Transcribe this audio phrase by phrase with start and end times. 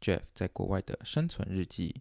[0.00, 1.94] Jeff 在国外的生存日记。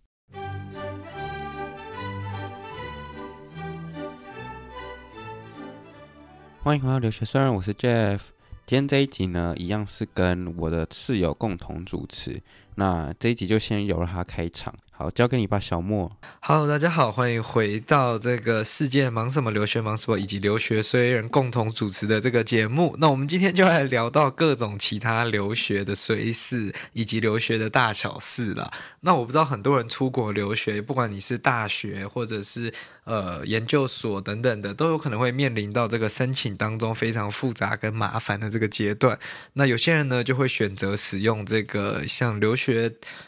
[6.62, 8.20] 欢迎回到留学生，我是 Jeff。
[8.66, 12.42] 今天这一集呢，一样是跟我的室友共同主持。
[12.80, 14.74] 那这一集就先由他开场。
[14.92, 16.12] 好，交给你吧，小莫。
[16.42, 22.96] Hello，大家好，欢迎回到这个世界忙什么留学忙什么以及留学虽人共同主持的这个节目。
[23.00, 28.72] 那我们今天就来聊到各种其他留学的随事以及留学的大小事了。
[29.02, 39.20] 那我不知道很多人出国留学，不管你是大学或者是呃研究所等等的，都有可能会面临到这个申请当中非常复杂跟麻烦的这个阶段。
[39.54, 42.67] 那有些人呢就会选择使用这个像留学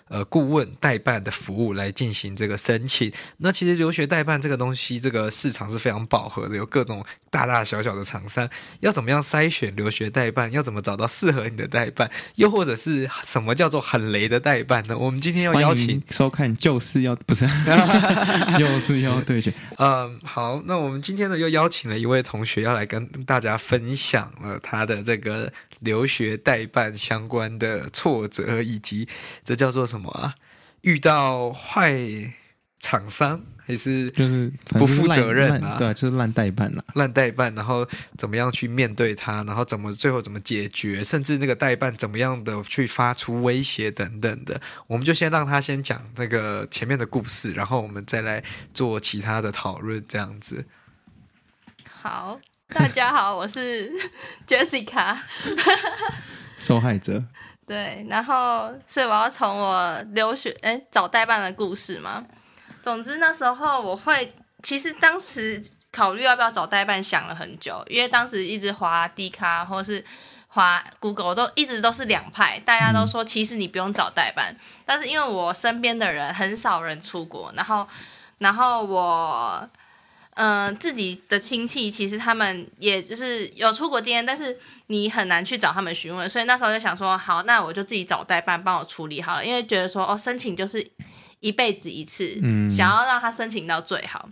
[0.09, 1.69] 呃顾问代办的服务。
[1.79, 3.09] 来进行这个申请。
[3.37, 8.49] 那其实留学代办这个东西，这个市场是非常饱和的，有各种大大小小的厂商。
[8.81, 10.51] 要怎么样筛选留学代办？
[10.51, 12.09] 要怎么找到适合你的代办？
[12.35, 14.97] 又或者是什么叫做很雷的代办呢？
[14.97, 17.47] 我们今天要邀请收看，就是要不是，
[18.57, 19.53] 就是要对决。
[19.77, 29.07] 嗯，好，那我们今天呢又邀请了一位同学要来跟大家分享了他的这个留学代办相关的挫折，以及
[29.43, 30.35] 这叫做什么啊？
[30.81, 31.97] 遇到坏
[32.79, 35.77] 厂商还是就是不负责任啊？
[35.77, 37.85] 对，就是烂代办了，烂代办，然后
[38.17, 39.43] 怎么样去面对他？
[39.43, 41.03] 然后怎么最后怎么解决？
[41.03, 48.41] 甚至那个代办怎么样的去发出威胁等等的，我们就先让他先讲那个前面的故事，然后我们再来
[48.73, 50.65] 做其他的讨论，这样子。
[52.01, 52.39] 好，
[52.71, 53.91] 大家好，我是
[54.45, 55.17] Jessica，
[56.59, 57.23] 受害者。
[57.65, 62.23] 对，然后所以我要从我留学哎找代办的故事嘛。
[62.83, 65.59] 总之那时候我会，其实当时
[65.91, 70.05] 考虑要不要找代办想了很久，因为当时一直滑 D 卡或是
[70.47, 74.55] 滑 Google 都一直都是两派，大家都说其实你不用找代办，
[74.85, 77.87] 但是因为我身边的人很少人出国，然后
[78.37, 79.67] 然后我。
[80.39, 84.57] 嗯、呃，自己的亲戚其实他们也就是有出国经验，但是
[84.87, 90.89] 你很难去找他们询问，所以那时候就想说，好，那我就自己找代办帮我处理好了，因为觉得说，哦，申请就是
[91.41, 94.29] 一辈子一次，嗯，想要让他申请到最好。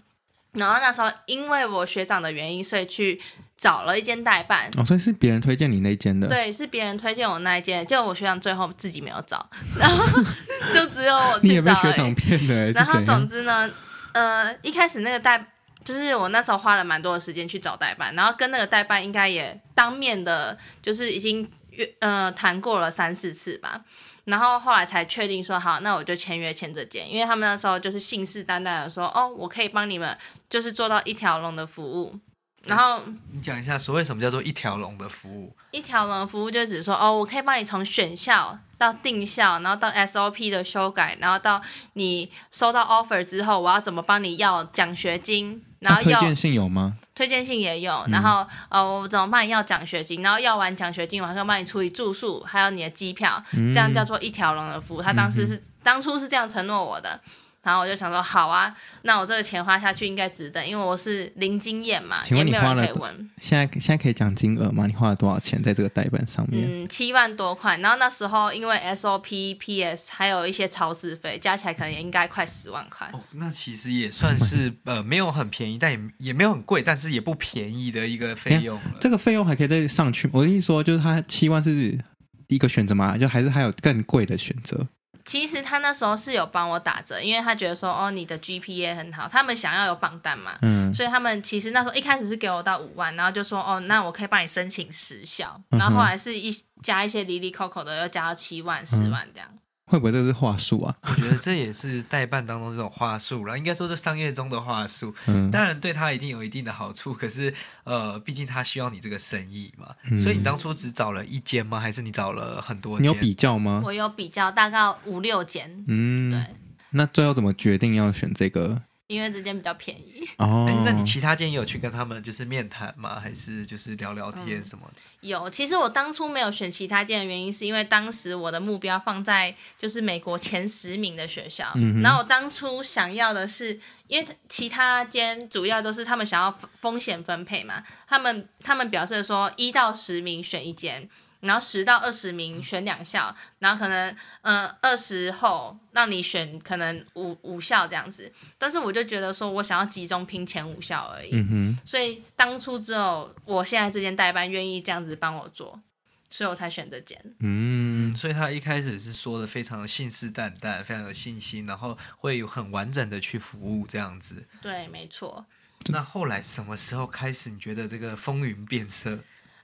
[0.53, 3.22] 然后那时候因为我学长的原因，所以去
[3.57, 4.72] 找了一间代办。
[4.78, 6.29] 哦，所以是别人推荐你那间的？
[6.29, 9.45] 对，是别人推荐我那一间，就我学长最后自己没有找，
[9.78, 10.06] 然后
[10.74, 11.50] 就只有我去找。
[11.50, 12.72] 你也被学长骗的？
[12.72, 13.69] 然后总之呢，
[14.13, 15.51] 呃，一开始那个代。
[15.88, 23.81] 就是我那时候花了蛮多的时间去找代办，然后跟那个代办应该也当面的，就是已经约呃谈过了三四次吧，
[24.25, 30.18] 然后后来才确定说好，那我就签约签这间，因为他们那时候就是信誓旦旦的说，哦，我可以帮你们
[30.50, 32.19] 就是做到一条龙的服务。
[32.66, 35.56] 然后你讲一下，所谓什么叫做一条龙的服务？
[35.72, 41.62] 一条龙的服务就只是说，哦，我可以帮你从选校到定校，然后到 SOP 的修改，然后到
[41.94, 46.98] 你收到 offer 之后，我要怎么帮你要奖学金，然后推荐信有吗？
[47.14, 55.02] 推荐信也有，然后、嗯、呃，我怎么帮你要奖学金，然后要完奖学金，我还要帮你处理住宿，还有你的机票，嗯、这样叫做一条龙的服务。
[55.02, 57.20] 他当时是、嗯、当初是这样承诺我的。
[57.68, 63.30] 然后我就想说，好啊，那我这个钱花下去应该值得，因为我是零经验嘛，请问你花了，也没有人可以问。
[63.42, 64.88] 现在现在可以讲金额吗？
[64.88, 66.66] 你花了多少钱在这个代办上面？
[66.66, 67.75] 嗯，七万多块。
[67.80, 73.10] 然后那时候因为 SOP、PS 还有一些超资费，加起来可能也应该快十万块。
[73.12, 78.80] 哦，那其实也算是呃没有很便宜，但也也没有很贵，但是也不便宜的一个费用。
[79.02, 80.30] 这个费用还可以再上去。
[80.31, 82.00] 我的意思说，就是它七万是
[82.48, 83.18] 第一个选择嘛？
[83.18, 84.88] 就还是还有更贵的选择？
[85.27, 96.50] 其实他那时候是有帮我打折，因为他觉得说，哦，你的 GPA 很好，他们想要有榜单嘛，嗯，所以他们其实那时候一开始是给我到五万，然后就说，哦，那我可以帮你申请时效，然后后来是一
[96.81, 99.50] 加一些离离扣扣的，又加到七万、十万这样。
[99.89, 100.94] 会不会这是话术啊？
[101.01, 105.16] 我觉得这也是代办当中这种话术啦，应该说是商业中的话术。
[105.28, 107.54] 嗯，当然对他一定有一定的好处，可是
[107.86, 109.88] 呃，毕竟他需要你这个生意嘛。
[110.12, 111.80] 嗯，所以你当初只找了一间吗？
[111.80, 113.04] 还是你找了很多间？
[113.04, 113.81] 你有比较吗？
[113.86, 115.84] 我有比较，大概五六间。
[115.88, 116.44] 嗯，对。
[116.89, 118.81] 那最后怎么决定要选这个？
[119.07, 120.65] 因为这间比较便宜哦。
[120.68, 123.19] 哎，那你其他间也有去跟他们就是面谈吗？
[123.19, 125.01] 还是就是聊聊天什么的？
[125.21, 131.71] 嗯，有，其实我当初没有选其他间的原因，是因为当时我的目标放在就是美国前十名的学校。
[131.75, 136.51] 嗯，然后我当初想要的是，因为其他间主要都是他们想要
[136.81, 141.10] 风险分配嘛，他们他们表示说一到十名选一间。
[141.48, 155.82] 然后十到二十名选两校，然后可能嗯二十后让你选可能五五校这样子，但是我就觉得说我想要集中拼前五校而已，嗯哼，所以当初只有我现在这间代班愿意这样子帮我做，
[156.30, 157.18] 所以我才选这间。
[157.40, 164.46] 嗯，所以他一开始是说的非常的信誓旦旦，非常有信心，然后会有很完整的去服务这样子。
[164.62, 165.46] 对，没错。
[165.86, 169.20] 那后来什么时候开始你觉得这个风云变色？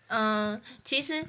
[0.07, 1.25] 嗯，其实。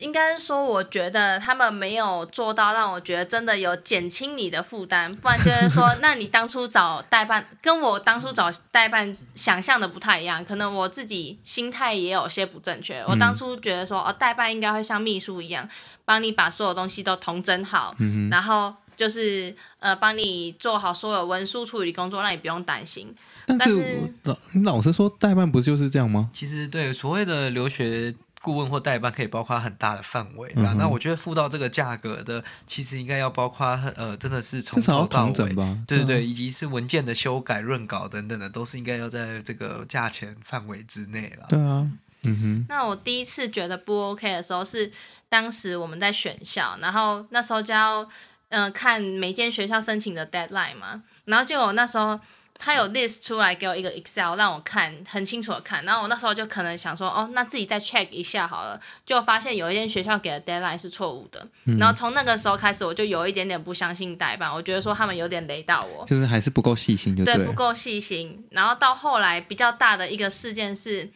[0.00, 13.04] 应该是说，我觉得他们没有做到让我觉得真的有减轻你的负担，不然就是 说，那你当初找代办跟我当初找代办想象的不太一样，可能我自己心态也有些不正确。
[13.06, 15.68] 我当初觉得说，哦，代办应该会像秘书一样，
[16.06, 23.14] 帮你把所有东西都统整好，嗯、然后就是呃，帮你做好所有文书处理工作，让你不用担心。
[23.46, 26.30] 但是老老实说，代办不就是这样吗？
[26.32, 28.14] 其实对所谓的留学。
[28.42, 33.66] 顾问或代办可以包括很大的范围那我觉得付到这个价格的，其实应该要包括
[33.96, 41.46] 呃，真的是从头到尾，吧对对对，嗯、以及是文件的修改、润稿等等的，都是应该要在这个价钱范围之内了。
[41.50, 41.86] 对啊，
[42.22, 42.66] 嗯哼。
[42.68, 44.90] 那我第一次觉得不 OK 的时候是
[45.28, 48.02] 当时我们在选校，然后那时候就要
[48.48, 52.18] 嗯、呃、看每间学校申请的 deadline 嘛，然后就我那时候。
[52.60, 68.46] 他有 list 出来给我一个 Excel 让我看很清楚的看，然后我那时候就可能想说，哦，那自己再 check 一下好了，就发现有一间学校给的 deadline 是错误的，嗯、然后从那个时候开始，我就有一点点不相信代办，我觉得说他们有点雷到我，就是还是不够细心就对，对，不够细心。
[68.50, 71.10] 然后到后来比较大的一个事件是。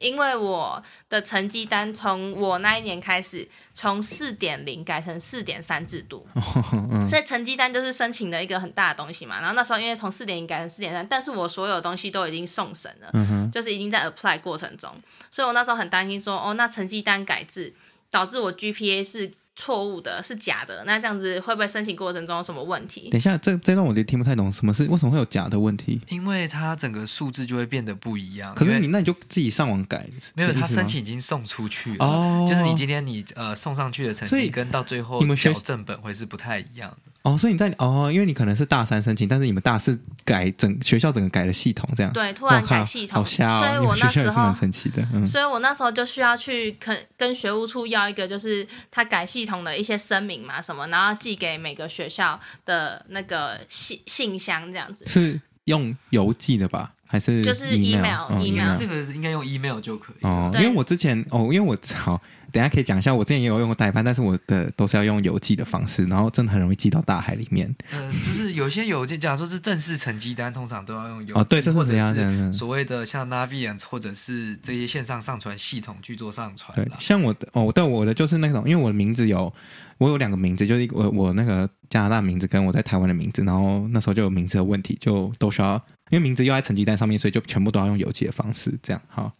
[0.00, 6.26] 因为我的成绩单从我那一年开始从四点零改成四点三制度，
[7.08, 9.38] 所以成绩单就是申请的一个很大的东西嘛。
[9.38, 13.12] 然后那时候因为从四点零改成四点三，但是我所有东西都已经送审了，
[13.52, 14.90] 就是已经在 apply 过程中，
[15.30, 17.74] 所以我那时候很担心说，哦，那成绩单改制
[18.10, 19.32] 导致我 GPA 是。
[19.56, 23.10] 错误的是假的，那这样子会不会申请过程中有什么问题？
[23.10, 26.00] 等一下，这这段我就听不太懂，什么是为什么会有假的问题？
[26.08, 28.54] 因为它整个数字就会变得不一样。
[28.54, 37.09] 可是你那你就自己上网改，没有，他申请已经送出去了，哦，就是你今天你呃送上去的成绩跟到最后缴正本会是不太一样的。
[37.22, 42.10] 哦，所以你在哦，因为你可能是大三申请，但是你们大四改整学校整个改了系统，这样。
[42.14, 56.92] 对，突然改系统，好瞎哦，所以我那时候蛮神奇的，嗯，所以我那时候就需要去跟跟学务处要一个，就是他改系统的一些声明嘛什么，然后寄给每个学校的那个信信箱这样子，是用邮寄的吧？
[57.06, 62.18] 还是就是 email email，这个应该用 email 就可以哦，因为我之前哦，因为我好。
[62.52, 67.74] 等下可以讲一下，我之前也有用过代办，但是我的都是要用邮寄的方式，然后真的很容易寄到大海里面。
[67.90, 71.32] 呃，就是有些邮件，假如说是正式成绩单，通常都要用邮寄。
[71.40, 72.52] 哦，对，这是怎样的？
[72.52, 76.74] 所谓的像 Naviance 或者是这些线上上传系统去做上传。
[76.76, 79.52] 对，像我的哦，对，我的就是那种，因为我的名字有，
[79.98, 85.74] 我有两个名字，就是我我那个加拿大名字跟我在台湾的名字，然后那时候就有名字的问题，就都需要，
[86.10, 89.32] 因为名字又在成绩单上面，所以就全部都要用邮寄的方式，这样好。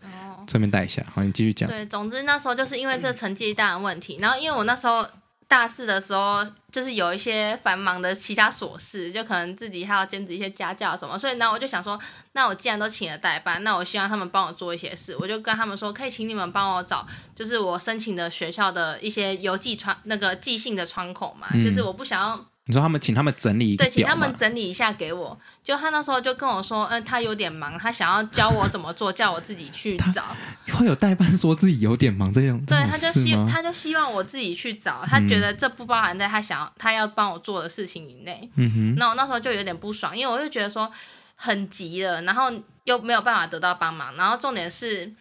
[0.50, 1.68] 顺便带一下，好，你继续讲。
[1.68, 5.06] 对，总之那时候就是因为这成绩单的问题，然后因为我那时候
[5.46, 11.96] 大四的时候，就是有一些繁忙的其他琐事，就可能自己还要兼职一些家教什么，所以呢，我就想说，
[12.32, 22.44] 那我既然都请了代班，那我希望他们帮我做一些事，我就跟他们说，可以请你们帮我找，就是我申请的学校的一些邮寄窗那个寄信的窗口嘛，嗯、就是我不想要。
[22.70, 25.36] 你说他们请他们整理一个，对，请他们整理一下给我。
[25.64, 30.36] 就他那时候就跟我说，嗯、呃，他有点忙，他想要教我怎么做，叫我自己去找。
[30.72, 38.48] 会有代办说自己有点忙这样，对，他就希他就希望我自己去找，他觉得这不包含在他想要他要帮我做的事情以内。
[38.54, 38.94] 嗯哼。
[38.96, 40.88] 那我那时候就有点不爽，因为我就觉得说
[41.34, 42.52] 很急了，然后
[42.84, 45.12] 又没有办法得到帮忙，然后重点是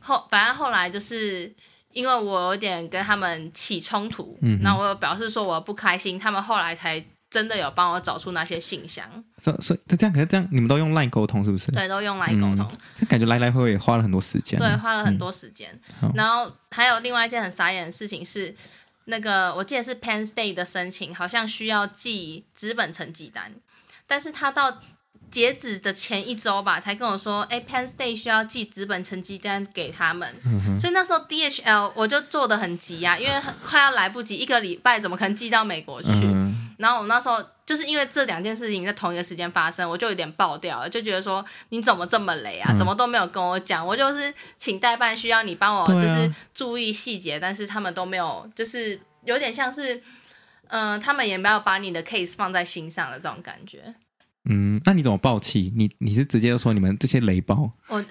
[0.00, 1.52] 后反正后来就是。
[1.92, 9.06] 因为我有点跟他们起冲突，嗯哼，那我有表示说我不开心，他们后来才真的有帮我找出那些信箱。
[9.42, 11.70] 所所以这样，可是这样，你们都用 LINE 沟通是不是？
[11.72, 12.70] 对，都用 LINE 沟通。
[13.00, 14.58] 嗯、感觉来来回回也花了很多时间。
[14.58, 15.78] 对，花了很多时间。
[16.02, 18.54] 嗯、然后还有另外一件很傻眼的事情是，
[19.06, 23.52] 那个我记得是 Penn State 的申请，好像需要寄纸本成绩单，
[24.06, 24.78] 但是他到
[25.32, 36.10] 截止的前一周吧，才跟我说，哎，Penn State 需要寄纸本成绩单给他们，嗯、所以那时候 DHL 我就做的很急啊，因为很快要来不及，一个礼拜怎么可能寄到美国去？
[36.10, 42.76] 嗯、然后我那时候就是因为这两件事情在同一个时间发生，我就有点爆掉了，就觉得说你怎么这么雷啊？
[42.76, 43.86] 怎么都没有跟我讲？
[43.86, 49.94] 我就是请代办需要你帮我就是注意细节，啊、但是他们都没有，就是有点像是，
[50.68, 53.94] 嗯、呃，他们也没有把你的 case 放在心上的这种感觉。
[54.44, 55.72] 嗯，那你怎么爆气？
[55.76, 57.70] 你你是直接说你们这些雷包？
[57.86, 58.04] 我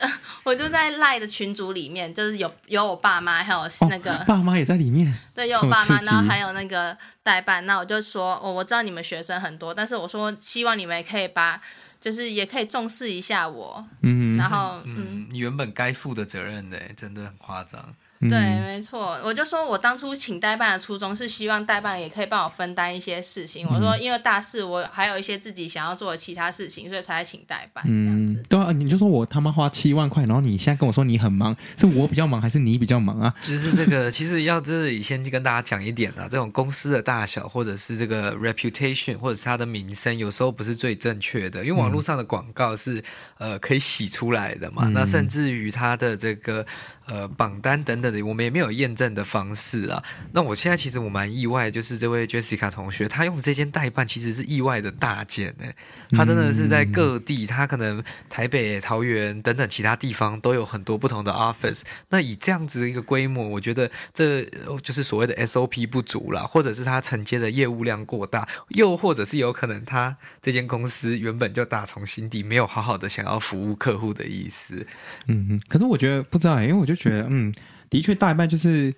[0.44, 3.60] 我就在赖的群组里面，就是有有我爸妈，还有
[3.90, 5.14] 那个、哦、爸妈也在里面。
[5.34, 7.66] 对，有我爸妈，然后还有那个代办。
[7.66, 11.62] 那我就说，我我知道你们学生很多，但是我说希望你们也可以把，
[12.00, 13.86] 就是也可以重视一下我。
[14.02, 17.94] 嗯，然后嗯，嗯，你原本该负的责任的，真的很夸张。
[18.30, 18.30] 对，
[18.62, 23.66] 没错，我就说我当初请代办的初衷是希望代办也可以帮我分担一些事情。
[23.66, 27.84] 嗯、我说因为大四我还有一些自己想要做的其他事情，所以才来请代办。
[27.88, 33.34] 嗯，对啊，你就说我他妈花七万块，然后你现在跟我说你很忙，是我比较忙还是你比较忙啊？
[33.44, 43.00] 就是这个， 其实要这里先跟大家讲一点啊，这种公司的大小或者是这个 reputation 或者是它的名声，有时候不是最正确的，因为网络上的广告是、
[43.40, 44.84] 嗯、呃可以洗出来的嘛。
[44.86, 46.66] 嗯、那甚至于它的这个。
[47.12, 50.02] 呃，榜单等等的，我们也没有验证的方式啊。
[50.32, 55.66] 那我现在其实我蛮意外，就是这位 Jessica 同学，他用的这间代办其实是意外的大件呢。
[56.12, 61.82] 他真的是在各地，他可能台北、桃园等等其他地方都有很多不同的 office。
[62.12, 64.46] 那以这样子的一个规模，我觉得这
[64.82, 74.88] 就是所谓的 SOP 不足啦，或者是他承接的业务量过大，又或者是有可能他这间公司原本就打从心底没有好好的想要服务客户的意思。
[75.28, 77.01] 嗯嗯，可是我觉得不知道，因为我就。
[77.02, 77.54] 觉得嗯，
[77.90, 78.94] 的确大一半就是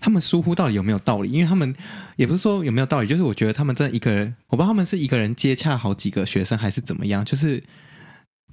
[0.00, 1.30] 他们疏忽到底有没有道理？
[1.30, 1.74] 因为他们
[2.16, 7.62] 也不是说有没有道理，就是我觉得他们真的一个人，我不知道他们是一个人接洽好几个学生还是怎么样，就是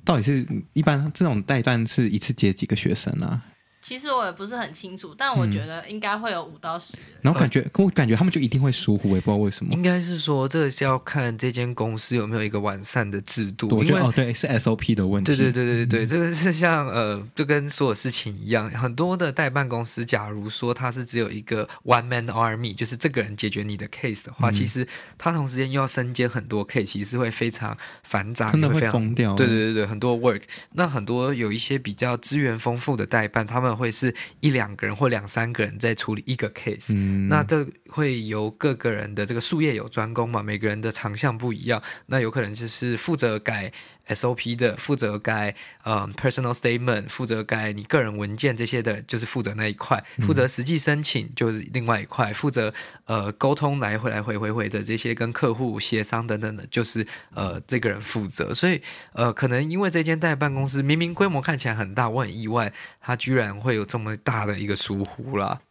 [0.06, 3.42] 到底是一般这种代办是一次接几个学生啊？
[3.82, 7.00] 其实我也不是很清楚，但我觉得应该会有五到十、嗯。
[7.22, 9.74] 然后感觉，我感觉他们就一定会疏忽，我也不知道为什么。
[9.74, 13.68] 应该是说，这个是要看这间公司有没有一个完善的制度。
[13.70, 15.36] 我觉得哦，对，是 SOP 的问题。
[15.36, 29.36] 对对对对对，嗯、这个是像呃，就跟所有事情一样，很多的代办公司，假如说他是只有一个 one man army，就是这个人解决你的 case 的话，嗯、其实他同时间又要身兼很多 case，其实会非常繁杂，真的会非常疯掉。
[29.36, 30.42] 对对对对，很多 work。
[30.74, 34.52] 那很多有一些比较资源丰富的代办，他们会是一。
[34.52, 43.72] 两个人或两三个人在处理一个 case，嗯，那这会由各个人的这个术业有专攻嘛，每个人的长项不一样，那有可能就是负责改
[44.08, 45.54] SOP 的，负责该
[45.84, 52.74] 呃 personal statement，负责该你个人文件这些的，就是负责那一块，负责实际申请就是另外一块，负责
[53.06, 58.82] 呃沟通来回来回回回的这些跟客户协商等等的，就是呃这个人负责，所以
[59.14, 65.62] 呃可能因为这间代办公司明明规模看起来很大，我很意外，他居然会有这么大的一个疏忽啦，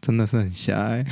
[0.00, 1.04] 真的是很狭隘。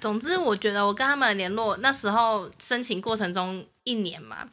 [0.00, 4.48] 总之，我觉得我跟他们联络那时候申请过程中一年嘛，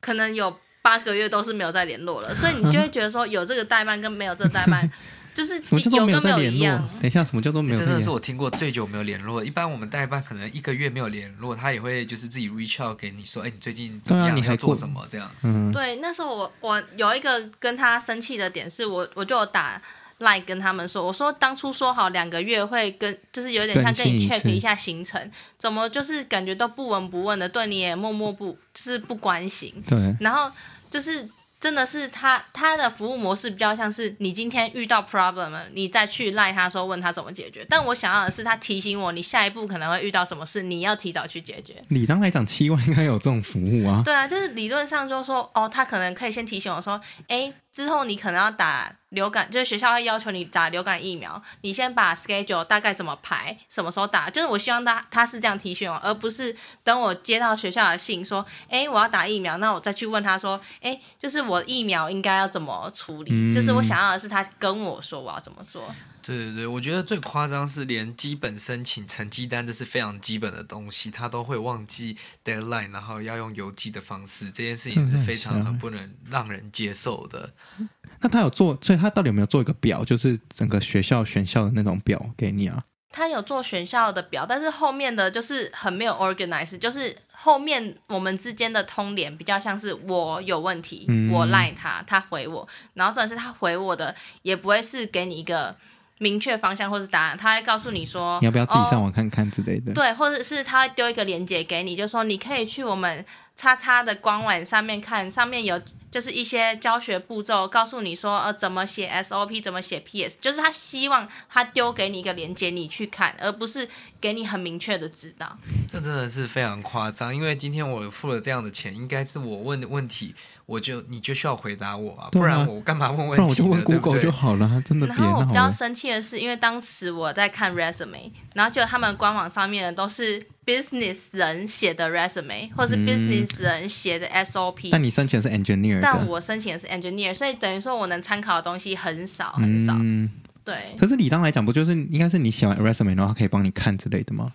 [0.00, 4.90] 可能有八个月都是没有再联络了， 所以你就会觉得说有这个代办跟没有这个代办，
[5.34, 5.54] 就是
[5.90, 6.88] 有跟没有一样。
[7.00, 7.78] 等一下，什么叫做没有？
[7.78, 9.44] 真的是我听过最久没有联络。
[9.44, 14.30] 一般我们代办可能一个月没有联络，他也会就是自己 reach out 给你说，哎，你最近怎么样？
[14.30, 15.06] 啊、你还做什么？
[15.10, 15.30] 这样。
[15.42, 15.72] 嗯。
[15.72, 19.80] 对，那时候我我有一个跟他生气的点是我我就有打。
[20.18, 29.72] 赖、跟他们说，我说当初说好两个月会跟，就是有点像跟你 check 一下行程，怎么就是感觉都不闻不问的，对你也默默不就是不关心。
[29.86, 30.50] 对，然后
[30.90, 31.28] 就是。
[31.60, 37.66] 真的是他他的服务模式比较像是你今天遇到 problem 了，你再去赖他说问他怎么解决。
[37.68, 41.74] 但我想要的是他提醒我，你下一步可能会遇到什么事，你要提早去解决。
[41.88, 44.02] 理当来讲，七万应该有这种服务啊。
[44.04, 54.30] 对啊，就是理论上就说哦，他可能可以先提醒我说，哎，之后你可能要打流感，就是学校会要求你打流感疫苗，你先把 schedule 大概怎么排，什么时候打。
[54.30, 56.54] 就是我希望他他是这样提醒我，而不是
[56.84, 61.38] 等我接到学校的信说，哎，我要打疫苗，那我再去问他说，哎，就是。
[61.48, 63.30] 我疫苗应该要怎么处理？
[63.32, 65.82] 嗯、就是我想要的是他跟我说我要怎么做。
[66.20, 77.50] 对对对，我觉得最夸张是连基本申请成绩单，这是非常基本的东西，他都会忘记 deadline，然后要用邮寄的方式，这件事情是非常很不能让人接受的。
[78.20, 82.82] 那他有做，所以他到底有没有做一个表，就是整个学校选校的那种表给你啊？
[83.10, 87.16] 他有做选校的表，但是后面的就是很没有 organize，就是。
[87.40, 95.72] 后面我们之间的通联比较像是我有问题，嗯、我赖他，他回我，然后这是他回我的，也不会是给你一个
[96.18, 99.92] 明确方向或是答案，他会告诉你说你要不要自己上网哦、看看之类的。
[99.92, 103.24] 对，或者是他会丢一个链接给你，就说你可以去我们
[103.58, 105.78] 叉叉的官网上面看，上面有
[106.12, 113.88] 就是一些教学步骤，告诉你说呃怎么写 SOP，怎么写 PS，就是他希望他丢给你一个链接，你去看，而不是
[114.20, 115.58] 给你很明确的指导。
[115.90, 120.36] 这真的是非常夸张，因为今天我付了这样的钱，应该是我问的问题，
[120.66, 123.36] 我就你就需要回答我啊，啊不然我干嘛问问题呢？
[123.36, 125.68] 不然我就问 Google 对就好了，真的别然后我比较。
[125.68, 139.94] 生气的是，因为当时我在看 resume，然后就他们官网上面的都是 business 人写的 resume，或是嗯 business 人写的 SOP，、但你申请的是 engineer，但我申请的是 engineer，所以等于说我能参考的东西很少很少。
[139.98, 140.30] 嗯，
[140.64, 144.52] 对，可是理当来讲，不就是应该是你写完 resume 然后他可以帮你看之类的吗？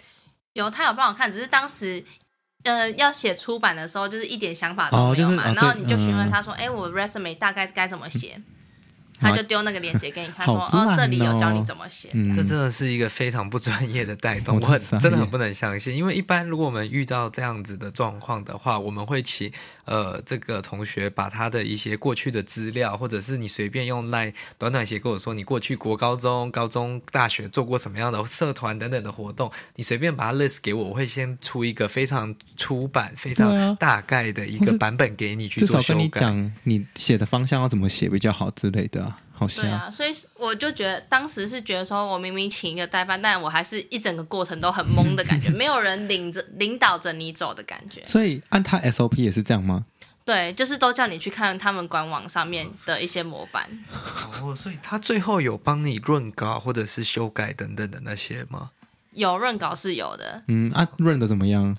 [0.54, 2.04] 有他有帮我看，只是当时。
[2.66, 5.12] 呃，要写出版的时候，就是一点想法都没有嘛。
[5.12, 8.42] 哦就是哦然后你就询问他说：“哎、我 resume 大概该怎么写？”
[9.24, 12.10] 他就丢那个链接给你看，说：“好烂哦，这里有教你哦怎么写。
[12.14, 15.96] 嗯，这真的是一个非常不专业的带动，我真的很不能相信。
[15.96, 19.52] 因为一般如果我们遇到这样子的状况的话，我们会请
[19.86, 35.94] 呃这个同学把他的一些过去的资料，或者是你随便用 LINE 短短写跟我说你过去国高中、高中、大学做过什么样的社团等等的活动，你随便把它 list 给我，我会先出一个非常出版、非常大概的一个版本给你去做修改。
[35.94, 39.64] 少跟你讲你写的方向要怎么写比较好之类的啊，好像。
[39.64, 48.02] 对啊，所以我就觉得当时是觉得说，我明明请一个代班，但我还是一整个过程都很懵的感觉， 没有人领着领导着你走的感觉。
[48.04, 49.86] 所以按他 SOP 也是这样吗？
[50.26, 53.68] 对，就是都叫你去看他们官网上面的一些模板。
[54.42, 58.72] 哦，所以他最后有帮你润稿或者是修改等等的那些吗？
[59.12, 61.78] 有润稿是有的，嗯，啊，润的怎么样？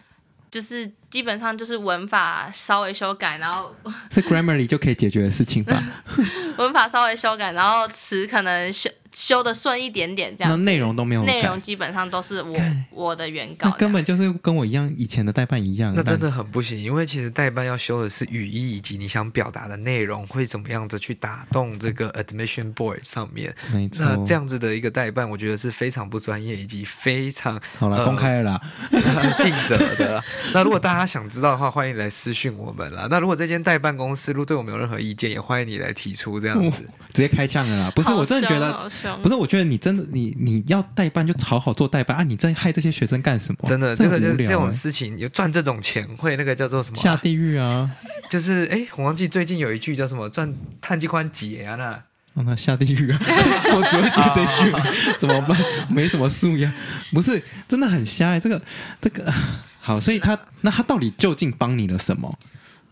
[0.55, 3.75] 就是基本上就是文法稍微修改，然后
[4.13, 5.83] 是 Grammarly 就可以解决的事情吧？
[6.59, 10.51] 文法稍微修改，然后词可能修修的顺一点点这样。
[10.51, 12.57] 那内容都没有内容基本上都是我
[12.91, 15.93] 我的原稿那，根本就是跟我一样，以前的代办一样。
[15.97, 23.55] 那真的很不行，因为其实代办要修的是语义以及你想表达的内容会怎么样子去打动这个 admission board 上面。
[23.73, 24.05] 那没错。
[24.05, 28.61] 那这样子的一个代办，我觉得是非常不专业以及非常好了，呃公开了啦。
[29.39, 30.25] 尽责的啦。
[30.53, 33.07] 那如果大家想知道的话，欢迎来私讯我们啦。
[33.11, 36.83] 那如果这间代办公司如果对我们有任何意见，也欢迎你来提出这样子。
[37.13, 37.93] 直接开枪了啦！
[37.95, 42.23] 不是，我真的觉得，好凶不是，我觉得你真的，你你要代班就好好做代班啊！
[42.23, 43.69] 你在害这些学生干什么？
[43.69, 47.91] 真的，这个就是这种事情，有赚这种钱会那个叫做什么啊、下地狱啊！
[48.31, 52.03] 就是哎，我忘记最近有一句叫什么赚碳基宽节啊那。
[52.35, 53.21] 让他下地狱啊！
[53.23, 54.73] 我只会记这句，
[55.21, 55.57] 怎么办？
[55.89, 56.73] 没什么素养，
[57.13, 58.41] 不是真的很瞎、欸。
[58.41, 58.61] 这个
[59.01, 59.33] 这个
[59.81, 62.37] 好，所以他那他到底究竟帮你了什么？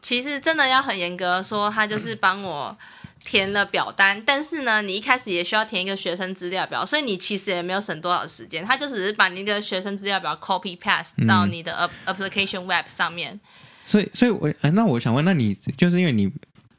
[0.00, 2.76] 其实真的要很严格的说，他就是帮我
[3.24, 13.38] 填了表单，但是呢，你一开始也需要填一个学生资料表，所以你其实也没有省多少时间，他就只是把你那个学生资料表 copy paste 到你的 application web 上面。
[13.84, 16.30] 所以，所以我哎，那我想问，那你就是因为你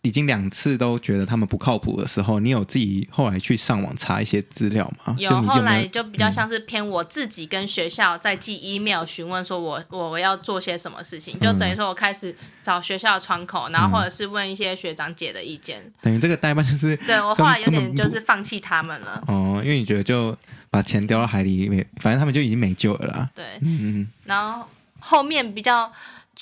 [0.03, 5.15] 已经两次都觉得他们不靠谱的时候，你有自己后来去上网查一些资料吗？
[5.17, 15.81] 有后来就比较像是偏我自己跟学校在寄 email 询问说我我要做些什么事情，就等于说我开始找学校的窗口，然后或者是问一些学长姐的意见。
[16.01, 19.23] 等于这个代办就是 对我后来有点就是放弃他们了。
[19.27, 20.37] 哦，因为你觉得就
[20.69, 23.29] 把钱丢到海里面，反正他们就已经没救了啦。
[23.33, 24.67] 对，嗯，然后
[24.99, 25.89] 后面比较，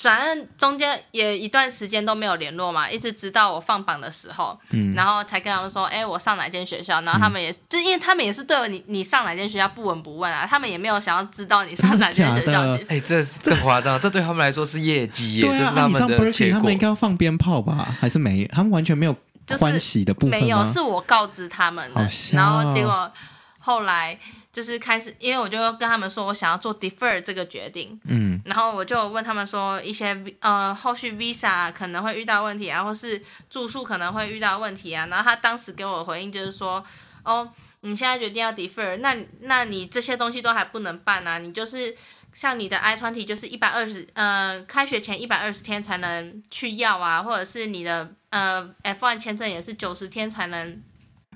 [0.02, 16.78] 反正中间也一段时间都没有联络嘛，一直直到我放榜的时候，嗯然后才跟他们说，哎，我上哪间学校，然后他们也是，就因为他们也是对你你上哪间学校不闻不问啊，他们也没有想要知道你上哪间学校，哎，这是更夸张，这对他们来说是业绩耶，对啊，这是他们的结果他们应。
[16.82, 17.88] 该要放鞭炮吧？
[18.00, 18.44] 还是没？
[18.48, 20.46] 他们完全没有就是欢喜的部分吗？
[20.46, 23.12] 没有，是我告知他们的，然哦后结果
[23.60, 24.18] 后来
[24.52, 35.06] 就是开始，因为我就跟他们说我想要做 defer 这个决定，嗯然后我就问他们说一些呃后续 visa 可能会遇到问题啊，或是住宿可能会遇到问题啊。
[35.06, 36.84] 然后他当时给我的回应就是说，
[37.24, 41.96] 哦，你现在决定要 defer，那那你这些东西都还不能办啊，你就是
[42.34, 50.84] 像你的 I-20 就是一百二十呃开学前一百二十天才能去要啊，或者是你的呃 F1 签证也是九十天才能。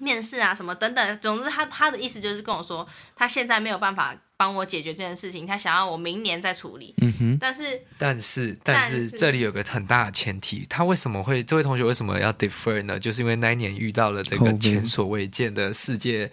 [0.01, 6.93] 面试啊，什么等等，总之他他的意思就是跟我说，他现在没有办法帮我解决这件事情，他想要我明年再处理。
[7.01, 12.99] 嗯哼，但是但是，但是这里有个很大的前提，他为什么会这位同学为什么要 defer 呢？
[12.99, 16.29] 就是因为那一年遇到了这个前所未见的世界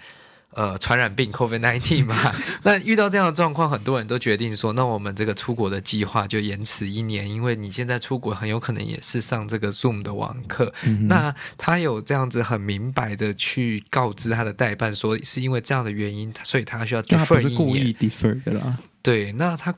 [0.55, 2.35] 呃传染病 COVID-19 嘛。
[2.63, 10.73] 那遇到这样的状况，很多人都决定说，那我们这个出国的计划就延迟一年，因为你现在出国很有可能也是上这个 Zoom 的网课。
[10.85, 17.57] 嗯、那他有这样子很明白的去告知他的代办说，是因为这样的原因，所以他需要 defer 一年。
[17.57, 18.79] 故意 defer 的啦。
[19.03, 19.75] 对，那他。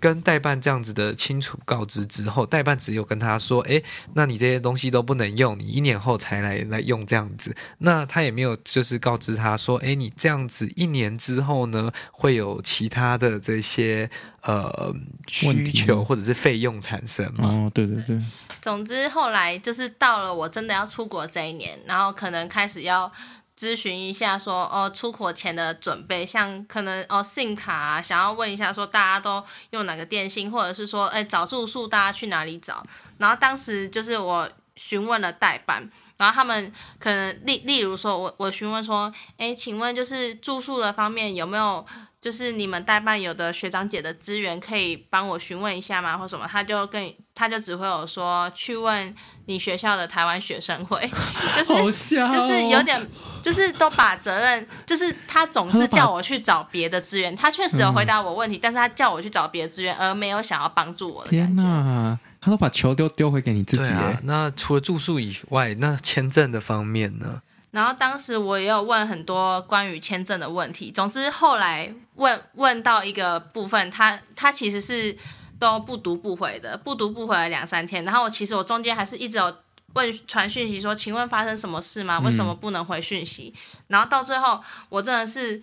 [0.00, 3.82] 跟代办这样子的清楚告知之后，代办只有跟他说：“诶，
[4.14, 14.10] 那你这些东西都不能用，你一年后才来来用这样子。”那他也没有就是告知他说：“诶，你这样子一年之后呢，会有其他的这些
[14.42, 14.94] 呃
[15.28, 18.20] 需求或者是费用产生吗？”哦，对对对。
[18.60, 23.10] 总之后来就是到了我真的要出国这一年，然后可能开始要。
[23.58, 32.84] 咨询一下说，哦，出国前的准备，像可能哦信卡啊，想要问一下，说大家都用哪个电信，或者是说，哎，找住宿大家去哪里找？
[33.18, 41.84] 然后当时就是我询问了代办，然后他们可能例例如说我我询问说，哎，请问就是住宿的方面有没有？
[42.18, 46.18] 就是你们代办有的学长姐的资源可以帮我询问一下吗？
[46.18, 46.44] 或什么？
[46.50, 51.08] 他就跟他就只会有说去问你学校的台湾学生会，
[51.56, 53.00] 就是、哦、就是有点
[53.44, 62.18] 就是都把责任，就是他总是叫我去找别的资源，他确实有回答我问题，嗯、但是他叫我去找别的资源，而没有想要帮助我的感觉。
[62.46, 63.92] 他都把球丢丢回给你自己。
[63.92, 67.42] 啊、那除了住宿以外，那签证的方面呢？
[67.72, 75.16] 然后当时我也有问很多关于签证的问题，总之后来问问到一个部分，他他其实是
[75.58, 78.04] 都不读不回的，不读不回了两三天。
[78.04, 79.56] 然后我其实我中间还是一直有
[79.94, 82.20] 问传讯息说，请问发生什么事吗？
[82.20, 83.52] 为什么不能回讯息？
[83.56, 85.60] 嗯、然后到最后我真的是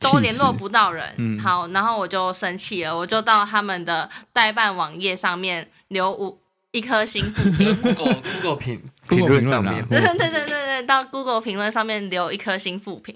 [0.00, 6.38] 都联络不到人，嗯、好，然后我就生气了，我就到他们的代办网页上面留五
[6.72, 13.14] 一颗星负评，Google Google 评评论上面，对对对对对，到 Google 评论上面留一颗星负评，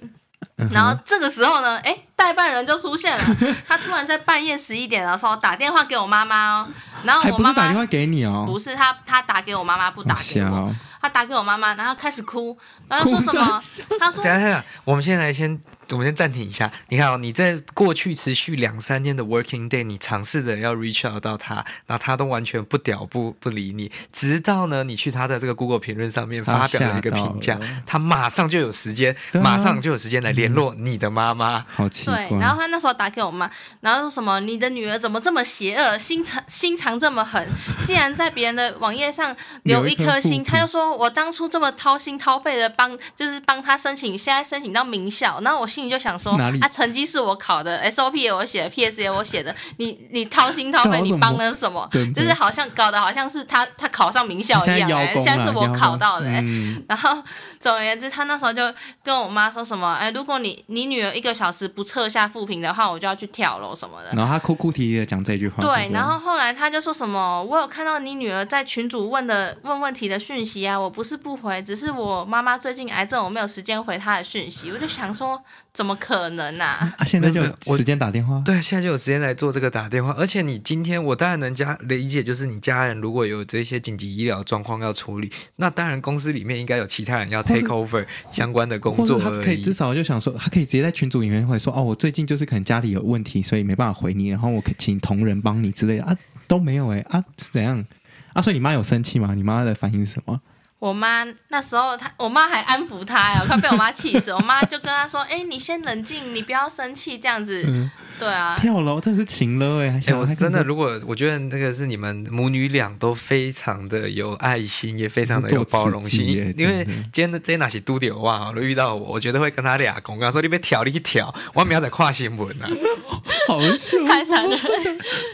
[0.73, 3.37] 然后这个时候呢，哎，代办人就出现了，
[3.69, 6.69] 他突然在半夜十一点的时候打电话给我妈妈哦，
[7.05, 13.63] 然后我妈妈打电话给你哦，不是他他打给我妈妈不打给我，他打给我妈妈，然后开始哭，然后说什么？
[14.01, 15.61] 他说，等下等下，我们现在来先。
[15.91, 16.71] 我们先暂停一下。
[16.91, 31.65] 你看哦，你在过去持续两三天的 working day，你尝试着要 reach out 到他，然后他都完全不屌不不理你，直到呢你去他的这个 Google 评论上面发表了一个评价，他马上就有时间，啊、马上就有时间来联络你的妈妈。
[31.75, 32.08] 好奇怪。
[32.11, 37.49] 对，然后他那时候打给我妈，然后说什么你的女儿怎么这么邪恶，心肠心肠这么狠，
[37.85, 40.43] 竟然在别人的网页上留一颗心。
[40.43, 45.69] 他就说我当初这么掏心掏肺的帮，就是帮他申请，现在申请到名校，然后我。
[45.69, 51.87] 心里就想说，啊，成绩是我考的，SOP 也我写的，PS 也我写的，你你掏心掏肺， 你帮了什么？
[51.93, 57.23] 就是好像搞得好像是他他考上名校一样，哎，现在是我考到的， 嗯、然后
[57.61, 58.63] 总而言之，他那时候就
[59.05, 64.11] 跟我妈说什么，哎，如果你你女儿一个小时不撤下负评的话，我就要去跳楼什么的。
[64.15, 65.61] 然后他哭哭啼啼的讲这句话。
[65.61, 75.43] 对，然后后来他就说什么，我有看到你女儿在群主问的问问题的讯息啊，我不是不回，只是我妈妈最近癌症，我没有时间回她的讯息，我就想说。
[75.79, 76.93] 怎么可能啊？
[76.99, 78.43] 啊，现在就有时间打电话？
[78.45, 80.13] 对，现在就有时间来做这个打电话。
[80.19, 89.21] 而且你今天，我当然能加理解，就是你家人如果有这些紧急医疗状况要处理，那当然公司里面应该有其他人要 take over 相关的工作。
[89.21, 96.17] 他可以至少就想说，他可以直接在群组里面会说，哦，我最近就是可能家里有问题，所以没办法回你，然后我可请同仁帮你之类的啊，
[96.49, 97.85] 都没有哎啊，是怎样
[98.33, 98.43] 啊？
[98.43, 99.33] 所以你妈有生气吗？
[99.33, 100.41] 你妈的反应是什么？
[100.79, 104.31] 我妈那时候，她我妈还安抚她呀，我快被我妈气死。
[104.35, 107.65] 我妈就跟她说：“哎、欸，你先冷静，你不要生气，这样子。
[107.67, 110.01] 嗯”对啊，跳楼真是情了哎！
[110.09, 116.27] 哎，我真的，如果我觉得那个是你们母女俩都非常的有爱心，也非常的有包容心。
[116.59, 122.67] 因为今天的这哪些都丢哇，遇到我，我觉得会跟他俩讲，跟他说你别挑，你去跳，我明仔在看新闻呢。
[123.47, 124.59] 好笑，太惨了。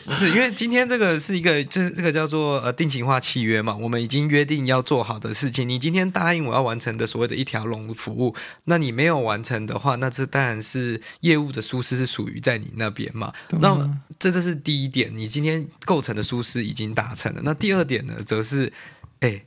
[0.04, 5.68] 不是，因为今天这个是一个，就是这个叫做呃定情化契约嘛，我们已经约定要做好的事情。
[5.68, 13.32] 你今天答应我要完成的所谓的一条龙服务，那你没有完成的话，那这当然是业务的疏失是属于在你那边嘛？
[13.50, 17.40] 那这这是第一点，你今天构成的疏失已经达成了。
[17.44, 18.72] 那第二点呢，则是，
[19.20, 19.44] 哎，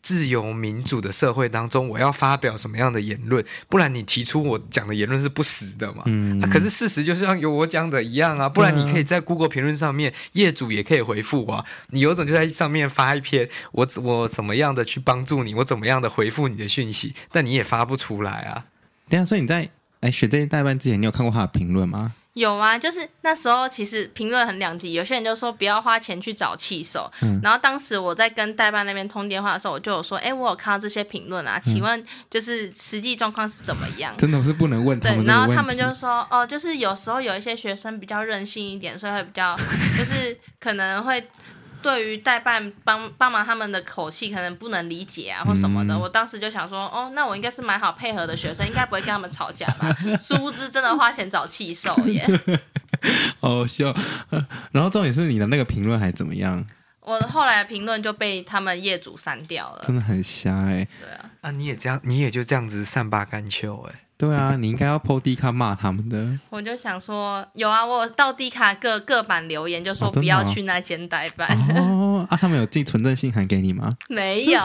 [0.00, 3.44] 自由民主的社会当中，我要发表什么样的言论？
[3.68, 6.02] 不然你提出我讲的言论是不实的嘛？
[6.06, 8.48] 嗯，啊，可是事实就像有我讲的一样啊。
[8.48, 11.64] 不然你可以在 Google 评论上面，业主也可以回复啊。
[11.90, 18.64] 你有种就在上面发一篇，我我怎么样的去帮助你，我怎么样的回复你的讯息，但你也发不出来啊。
[19.08, 19.68] 对啊，所以你在
[20.00, 22.14] 哎选这些代办之前，你有看过他的评论吗？
[22.38, 34.16] 有啊，就是那时候其实评论很两极，有些人就说不要花钱去找气手，嗯、然后当时我在跟代办那边通电话的时候，我就有说，哎，我有看到这些评论啊，请问就是实际状况是怎么样？
[34.16, 35.24] 真的是不能问他们。
[35.24, 39.56] 对，然后他们就说，哦，就是有时候有一些学生比较任性一点，所以会比较
[39.98, 41.28] 就是可能会。
[41.82, 45.94] 对于代办帮帮忙他们的口气，可能不能理解啊，或什么的。
[45.94, 49.94] 嗯、我当时就想说，哦，那我应该是蛮好配合的学生，应该不会跟他们吵架吧？
[50.20, 52.26] 殊不知，真的花钱找气受耶。
[53.40, 53.94] 好笑。
[54.72, 56.64] 然后重点是你的那个评论还怎么样？
[57.00, 60.88] 我后来的评论就被他们业主删掉了，真的很瞎哎、欸。
[61.00, 63.94] 对啊，啊，你也这样，你也就这样子善罢甘休哎。
[64.18, 66.28] 对啊， 你应该要 po D 卡骂他们的。
[66.50, 71.56] 我就想说，有啊，我到低卡各各版留言，就说不要去那间代办。
[71.76, 73.96] 哦，啊，他们有寄存证信函给你吗？
[74.10, 74.60] 没有。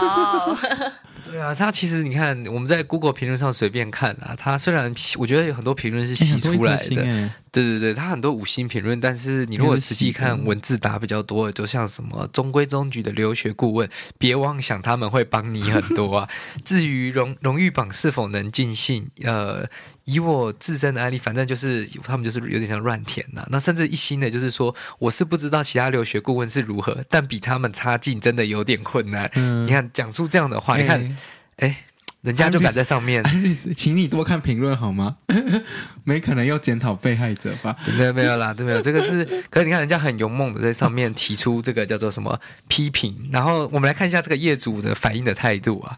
[1.34, 16.30] 对啊，他其实你看，我们在 Google 评论上随便看啊，他虽然我觉得有很多评论是洗出来的，欸、对对对，他很多五星评论，但是你如果实际看文字打比较多，就像什么中规中矩的留学顾问，别妄想他们会帮你很多啊。
[16.64, 19.68] 至于荣荣誉榜是否能尽信，呃。
[20.06, 23.48] 以我自身的案例，反正就是他们就是有点像乱填呐、啊。
[23.50, 29.32] 那甚至一心的，就是说我是不知道其他留学顾问是如何，但比他们差劲，真的有点困难。
[29.36, 31.18] 嗯、你看讲出这样的话，欸、你看，
[31.58, 31.84] 哎，
[32.22, 33.24] 人家就敢在上面。
[33.74, 35.16] 请你多看评论好吗？
[36.04, 37.76] 没可能要检讨被害者吧？
[37.98, 38.82] 没有没有啦，对没有。
[38.82, 42.38] 这个是，可是你看人家很勇猛的在上面提出这个叫做什么
[42.68, 43.30] 批评。
[43.32, 45.98] 然后我们来看一下这个业主的反应的态度啊。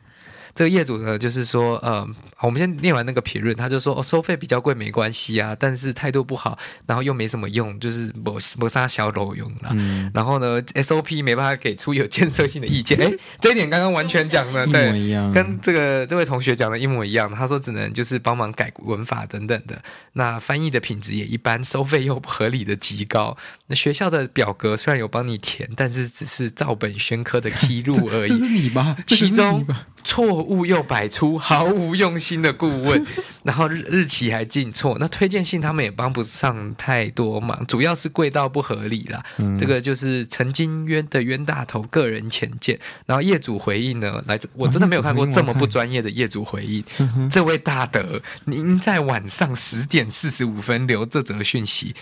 [0.55, 2.07] 这个业主呢，就是说，呃，
[2.39, 9.71] 我们先念完那个评论，他就说，哦，收费比较贵没关系啊，但是态度不好，然后又没什么用，就是没没啥小楼用了。
[9.73, 17.29] 嗯、然后呢，SOP 没办法给出有建设性的意见，哎，这一点刚刚完全讲的 对，跟这个这位同学讲的一模一样。
[17.35, 23.35] 他说只能就是帮忙改文法等等的，那翻译的品质也一般，收费又不合理的极高。
[23.67, 28.29] 那学校的表格虽然有帮你填，但是只是照本宣科的披露而已。
[28.31, 28.95] 这是你吧？
[29.05, 29.67] 其中
[30.05, 30.45] 错。
[30.45, 33.03] 误又百出，毫无用心的顾问，
[33.43, 39.23] 然后日日期还进错，那推荐信他们也帮不上太多忙，主要是贵到不合理啦。
[39.37, 42.79] 嗯、这个就是曾经冤的冤大头个人浅见。
[43.05, 46.83] 然后业主回应呢，来自我真的没有看过这么不专业的业主回应。
[46.99, 51.95] 嗯、这位大德，您在晚上十点四十五分留这则讯息。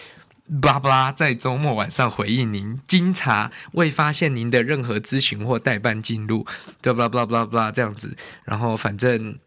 [0.62, 6.46] 巴拉巴拉，在周末晚上回应您，经查未发现您的任何咨询或代办进入，
[6.82, 8.16] 就巴拉巴拉巴拉巴拉这样子。
[8.46, 9.38] 然后反正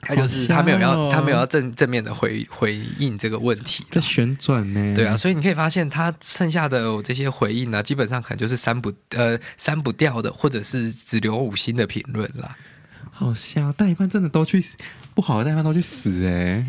[0.00, 3.84] 他就是他没有要、哦、他没有要正正面的回回应这个问题。
[3.90, 4.94] 在旋转呢？
[4.94, 12.56] 对啊，所以你可以发现他剩下的这些回应呢，基本上可能就是删不呃删不掉的，或者是只留五星的评论啦。
[13.10, 14.76] 好笑，代办真的都去死，
[15.14, 16.66] 不好的代办都去死哎、欸。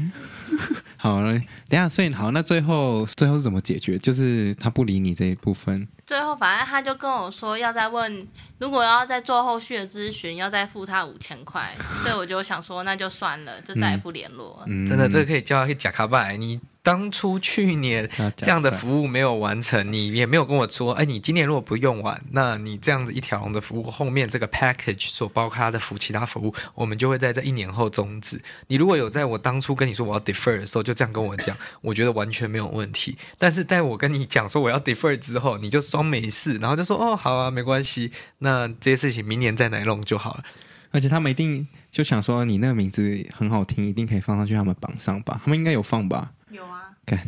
[1.02, 1.32] 好了，
[1.70, 3.98] 等下，所以好，那最后最后是怎么解决？
[4.00, 5.88] 就是他不理你这一部分。
[6.06, 11.74] 最后，反正他就跟我说要再问，如果要再做后续的咨询，要再付他五千块。
[12.04, 14.66] 所以我就想说，那就算了，就再也不联络了。
[14.68, 16.60] 嗯，真的，这个可以叫他去假卡拜你。
[16.90, 28.42] 当初去年这样的服务没有完成，你也没有跟我说，哎，你今年如果不用完，那你这样子一条龙的服务后面这个 package 所包括它的服其他服务，我们就会在这一年后终止。
[28.66, 33.16] 你如果有在我当初跟你说我要 defer 的时候就这样跟我讲，我觉得完全没有问题。
[33.38, 40.44] 但是在我跟你讲说我要 defer 之后，你就装没事，然后就说哦好啊，没关系，那这些事情明年再来弄就好了。
[40.90, 45.40] 而且他们一定就想说你那个名字很好听，一定可以放上去他们榜上吧？
[45.46, 46.32] 他们应该有放吧？
[46.50, 47.20] 有啊，干，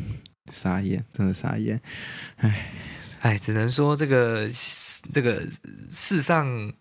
[0.51, 1.79] 傻眼，真的傻眼，
[2.37, 2.71] 哎，
[3.21, 4.49] 哎，只能说这个
[5.13, 5.41] 这个
[5.91, 6.73] 世上。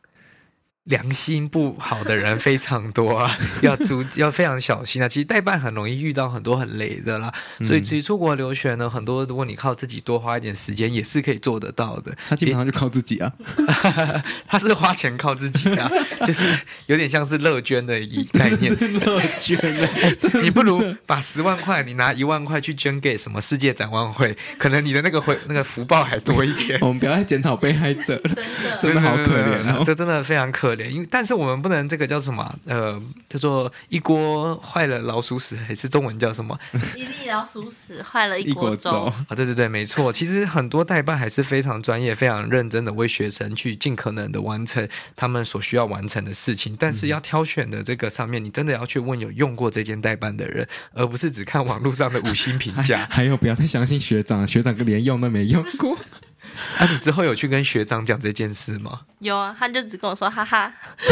[0.84, 5.06] 良心不好的人非常多啊，要足要非常小心啊。
[5.08, 12.16] 其实代办很容易遇到很多很雷的啦，所以其实出国留学呢，很多如果你靠自己多花一点时间，也是可以做得到的。
[12.28, 13.32] 他基本上就靠自己啊，
[14.48, 15.88] 他是花钱靠自己啊，
[16.26, 16.42] 就是
[16.86, 18.74] 有点像是乐捐的一概念。
[19.00, 26.78] 乐捐的，你不如把十万块，你拿一万块去捐给什么世界展望会，可能你的那个回那个福报还多一点。
[26.80, 30.88] 我们不要再检讨被害者了，真的真的好可怜啊，这真的非常可怜。
[30.88, 32.58] 因为，但是我们不能这个叫什么？
[32.66, 36.58] 呃，叫做一锅坏了老鼠屎，还是中文叫什么？
[36.96, 39.26] 一粒老鼠屎坏了一锅粥啊！
[39.36, 40.12] 对对对，没错。
[40.12, 46.76] 其实很多代办还是非常专业、非常认真的为学生去尽可能的完成他们所需要完成的事情。
[46.78, 53.06] 但是要挑选的这个上面，你真的要去问有用过这间代办的人，而不是只看网络上的五星评价。
[53.10, 55.96] 还有，不要太相信学长，学长连用都没用过。
[56.78, 59.00] 啊，你之后有去跟学长讲这件事吗？
[59.20, 60.72] 有啊，他就只跟我说哈哈。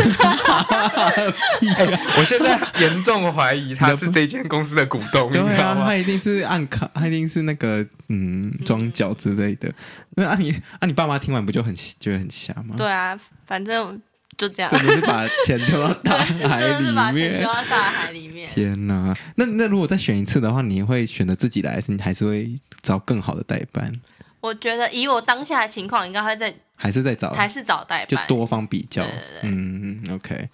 [2.19, 5.83] 我现在严重怀疑他是这间公司的股东，对你知道吗？
[5.83, 9.73] 啊，他一定是按卡，他一定是那个嗯装脚之类的。
[10.17, 12.75] 那啊你啊你爸妈听完不就很觉得很瞎吗？
[12.77, 14.01] 对啊，反正
[14.37, 14.71] 就这样。
[14.71, 17.49] 对，你是把钱丢到大海里是把钱面丢。
[17.49, 18.49] 到大海里面。
[18.49, 23.93] 天哪，那那如果再选一次的话，你会选择自己来，还是你还是会找更好的代办？
[24.41, 29.03] 我觉得以我当下的情况，应该会在还是在找，还是找代办，就多方比较。
[29.03, 29.51] 对对对。
[29.51, 30.49] 嗯，OK，欸没有，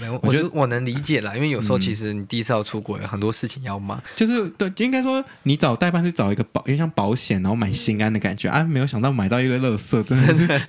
[0.00, 4.02] 我觉得我觉得我能理解啦，因为有时候其实你第一次要出国，有很多事情要忙。
[4.14, 10.60] 就是对，应该说你找代办是找一个保，因为像保险，然后买心安的感觉啊，没有想到买到一个垃圾，真的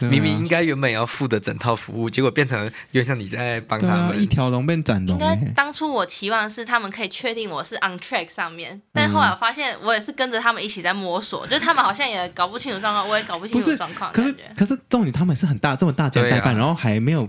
[0.08, 4.18] 明明应该原本要付的整套服务，结果变成有点像你在帮他们。
[4.18, 5.52] 一条龙变斩龙应该欸。
[5.54, 17.28] 当初我期望是他们可以确定我是 on track 上面，但后来我发现我也是跟着他们一起在摸索，就是他们好像也搞不清楚状况，我也搞不清楚状况，可是可是重点他们是很大这么大家代办，啊然后还没有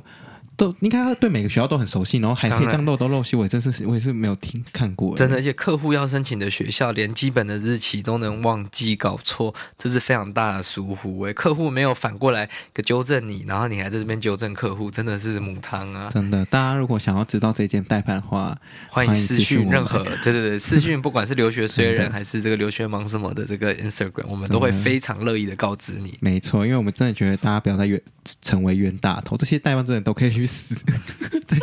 [0.59, 5.17] 都应该对每个学校都很熟悉，然后还可以这样漏东漏西，我也真是我也是没有听看过欸。
[5.17, 11.21] 真的，而且客户要申请的学校，连基本的日期都能忘记搞错，这是非常大的疏忽。
[11.21, 16.09] 哎，客户没有反过来给纠正你，然后你还在这边纠正客户，真的是母汤啊！
[16.11, 18.53] 真的，大家如果想要知道这件代办的话，
[18.89, 26.17] 欢迎私讯任何对对对私讯，不管是留学虽 真的人还是这个留学忙什么的这个 Instagram，我们都会非常乐意的告知你。
[26.19, 28.01] 没错，因为我们真的觉得大家不要再冤
[28.41, 30.75] 成为冤大头，这些代办真的都可以去死，
[31.47, 31.59] 对，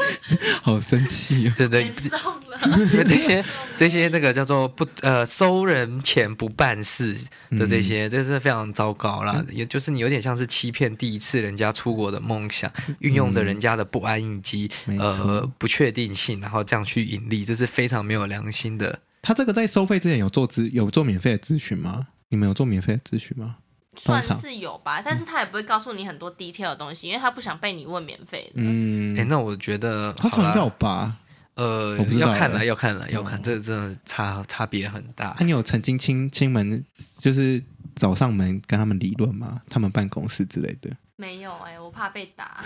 [0.63, 1.53] 好生气哦。
[1.57, 2.19] 对对严重
[2.49, 2.59] 了，
[2.93, 3.45] 因为这些
[3.77, 7.17] 这些那个叫做不呃收人钱不办事
[7.51, 9.45] 的这些，这是非常糟糕啦。
[9.51, 19.01] 也就是你有点像是欺骗第一次人家出国的梦想，运用着人家的不安以及呃不确定性，然后这样去盈利，这是非常没有良心的。
[19.21, 22.07] 他这个在收费之前有做咨有做免费的咨询吗？
[22.29, 23.57] 你们有做免费的咨询吗？
[23.97, 28.63] 算是有吧，但是他也不会告诉你很多 detail 的东西，因为他不想被你问免费的。
[28.63, 31.17] 嗯，哎，那我觉得好啦通常要吧。
[31.55, 35.47] 呃要看了，欸要看了，要看，嗯这个真的差差别很大那、。
[35.47, 36.85] 你有曾经亲亲门，
[37.19, 37.63] 就是
[37.95, 39.59] 找上门跟他们理论吗？
[39.71, 42.63] 他们办公室之类的，没有哎、我怕被打。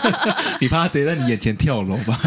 [0.58, 2.18] 你怕他直接在你眼前跳楼吧？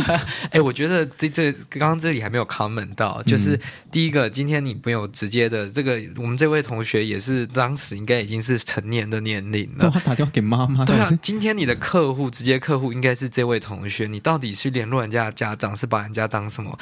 [0.52, 3.58] 哎，我觉得这这刚刚这里还没有 comment 到，就是
[3.90, 9.90] 第一个，今天你没有直接的这个，我们这位同学也是当时应该已经是成年的年龄了。
[9.90, 16.78] 他打电话给妈妈， 对啊，今天你的客户直接客户应该是这位同学，你到底是联络人家的家长，是把人家当什么？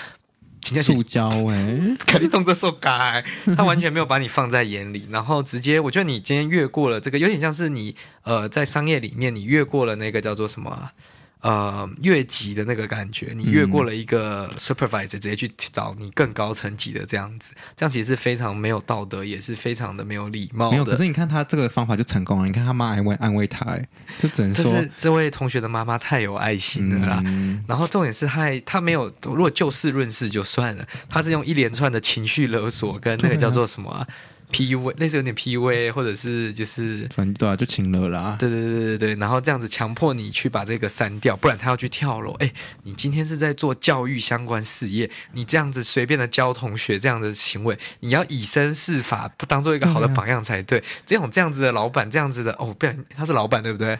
[0.61, 3.25] 今天塑胶哎， 肯定动作受改，
[3.57, 10.93] 他完全没有把你放在眼里，然后直接，我觉得你今天越过了这个，有点像是你呃在商业里面你越过了那个叫做什么啊？
[11.41, 20.73] 呃，越级的那个感觉，你越过了一个 supervisor，直接去找你更高层级的这样子，这样其实是非常没有道德，也是非常的没有礼貌的。
[20.73, 20.85] 没有。
[20.85, 27.23] 可是你看他这个方法就成功了，你看他妈安慰安慰他，哎，就只能说这是这位同学的妈妈太有爱心了啦。
[27.25, 34.07] 嗯然后重点是他还他没有，如果就事论事就算了，他是用一连串的情绪勒索跟那个叫做什么、啊、
[34.51, 37.09] PUA，类似有点 PUA，或者是就是。
[37.15, 38.37] 反正对啊，就请了啦。
[38.39, 42.33] 对对对对对，然后这样子强迫你去把这个删掉，不然他要去跳楼。
[42.41, 50.83] 哎，你今天是在做教育相关事业，你这样子随便的教同学这样的行为，你要以身试法，不当做一个好的榜样才对。
[51.07, 53.99] 这种这样子的老板，这样子的哦，不然他是老板对不对？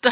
[0.00, 0.10] 对，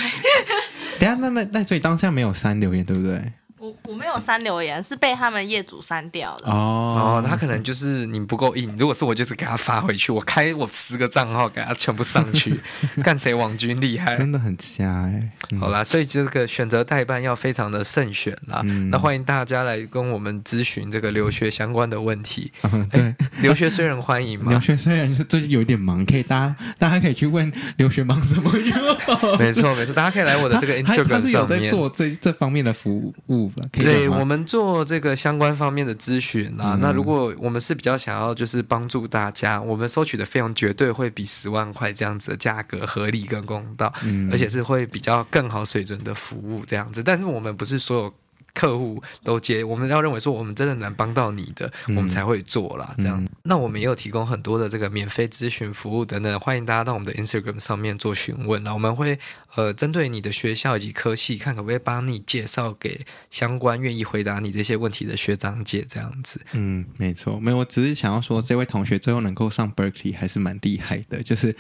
[1.00, 3.33] 等下，那那那所以当下没有删留言，对不对？
[3.61, 6.51] 我我没有删留言，是被他们业主删掉的。
[6.51, 8.75] 哦哦，他可能就是你不够硬。
[8.79, 12.59] 如果是我，就是给他发回去，我开我十个账号给他全部上去，
[13.05, 14.16] 看谁网军厉害。
[14.16, 18.62] 真的很瞎哎、嗯好啦，所以这个选择代办要非常的慎选啦。
[18.64, 22.51] 嗯那欢迎大家来跟我们咨询这个留学相关的问题。
[22.73, 28.79] 嗯对，留学虽然欢迎留，学虽然是最近有点忙，可以大家大家可以去问留学忙什么用。
[29.38, 31.61] 没错没错，大家可以来我的这个他他 Instagram 是有上面。
[31.61, 32.96] 在做这这方面的服
[33.29, 36.81] 务对我们做这个相关方面的咨询啊，嗯。
[36.81, 44.31] 那如果我们是比较想要就是帮助大家，我们收取的费用绝对会比十万块这样子的价格合理跟公道，嗯。
[44.31, 47.03] 而且是会比较更好水准的服务这样子。
[47.03, 48.15] 但是我们不是所有
[48.55, 52.95] 客户都接，我们要认为说我们真的能帮到你的，嗯我们才会做啦。
[52.99, 58.73] 这样，嗯那我们也有提供很多的这个免费咨询服务等等，欢迎大家到我们的 Instagram 上面做询问那。
[58.73, 59.19] 我们会
[59.57, 66.41] 呃针对你的学校以及科系，看可不可以帮你介绍给相关愿意回答你这些问题的学长姐这样子。
[66.53, 71.55] 嗯，没错，没有，我只是想要说，这位同学最后能够上 Berkeley 还是蛮厉害的，就是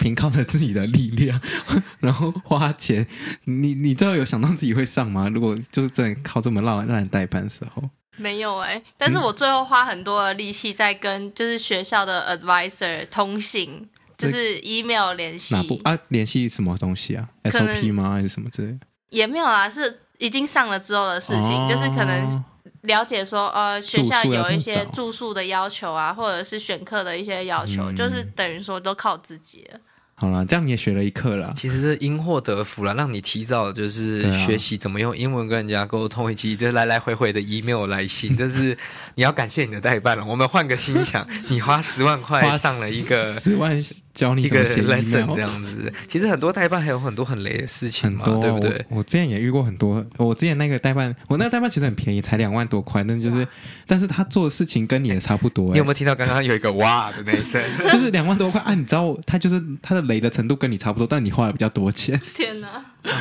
[0.00, 1.40] 凭靠着自己的力量，
[2.00, 3.06] 然后花钱。
[3.44, 5.28] 你你最后有想到自己会上吗？
[5.28, 7.82] 如果就是真的靠这么烂烂代班的时候，
[8.16, 15.54] 没有哎、欸，但是我最后花很多的力气在跟就是学校的 advisor 通信，就是 email 联系。
[15.54, 15.98] 哪部啊？
[16.08, 18.12] 联系什么东西啊？SOP 吗？
[18.12, 18.78] 还是什么之类的？
[19.10, 22.44] 也没有啦，是已经上了之后的事情，哦、就是可能
[22.84, 29.78] 了解说呃学校有一些住宿的要求啊，或者是选课的一些要求，嗯、就是等于说都靠自己了。
[30.22, 31.52] 好了，这样你也学了一课了。
[31.58, 38.36] 其实是因祸得福了，让你提早就是学习怎么用英文跟人家沟通，以及就来来回回的 email 来信。
[38.36, 38.78] 这是
[39.16, 40.24] 你要感谢你的代办了。
[40.24, 43.82] 我们换个心想， 你花十万块上了一个十万
[44.14, 45.92] 教你一个 lesson 这样子。
[46.06, 48.84] 其实很多代办还有很多很雷的事情嘛，对不对？
[48.90, 50.04] 我之前也遇过很多。
[50.18, 53.48] 我之前那个代办，我那个代办其实很便宜，才两万多块，但就是，
[53.86, 55.70] 但是他做的事情跟你也差不多。
[55.72, 57.60] 你有没有听到刚刚有一个哇的那一声？
[57.90, 58.74] 就是两万多块啊！
[58.74, 60.02] 你知道他就是他的。
[60.02, 62.20] 雷的程度跟你差不多，但你花了比较多钱。
[62.34, 62.66] 天哪，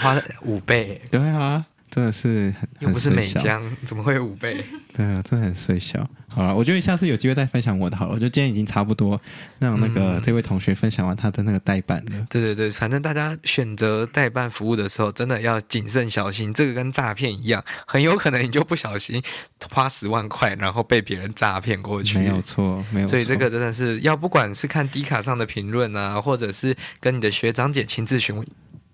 [0.02, 1.00] 花了五倍。
[1.12, 1.64] 对啊，
[1.94, 4.64] 真的是很又不是美江， 怎么会有五倍？
[4.96, 6.10] 对啊，真的很衰小。
[6.30, 8.14] 好了，我觉得下次有机会再分享我的好了。
[8.14, 9.20] 我觉得今天已经差不多
[9.60, 12.12] 让那个这位同学分享完他的那个代办了。
[12.14, 16.54] 嗯、对对对，反正大家选择代办服务的时候，真的要谨慎小心。
[16.54, 19.22] 这个跟诈骗一样，很有可能你就不小心
[19.70, 22.18] 花十万块，然后被别人诈骗过去。
[22.18, 23.12] 没有错，没有错。
[23.12, 28.48] 所以这个真的是要不管是看 D 卡上的评论啊，或者是跟你的学长姐亲自询问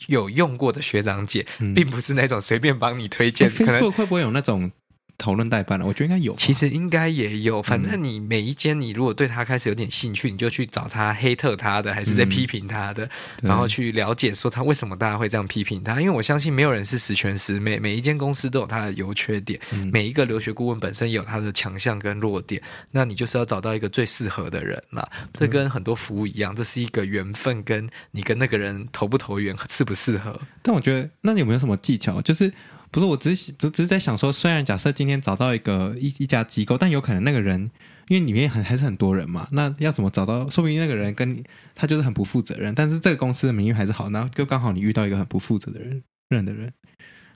[0.06, 3.50] 有用过的学长姐，嗯、并不是那种随便帮你推荐。
[3.50, 4.72] 可能会不会有那种？
[5.18, 6.36] 讨论代办了，我觉得应该有。
[6.36, 13.04] 其实应该也有，反正你每一间，你如果对他开始有点兴趣，嗯、你就去找他黑特他的，还是在批评他的，
[13.42, 16.00] 嗯、然后去了解说他为什么大家会这样批评他。
[16.00, 22.62] 因为我相信没有人是十全十美，每一间公司都有他的优缺点，嗯、每一个留学顾问本身也有他的强项跟弱点。
[22.92, 25.10] 那你就是要找到一个最适合的人啦。
[25.34, 30.40] 这跟很多服务一样，这是一个缘分，跟你跟那个人投不投缘，适不适合。
[30.62, 32.22] 但我觉得，那你有没有什么技巧？
[32.22, 32.54] 就是。
[32.92, 37.70] 不是，我只是只只是在想说，虽然假设今天找到一个一一家机构，但有可能那个人，
[38.08, 40.50] 因为里面很还是很多人嘛，那要怎么找到？
[40.50, 41.44] 说不定那个人跟你
[41.76, 46.72] 他就是很不负责任，但是这个公司的名誉还是好，然后就刚好你遇到一个很不负责的人任的人。